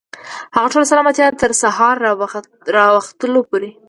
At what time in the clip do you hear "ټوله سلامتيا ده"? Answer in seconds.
0.73-1.37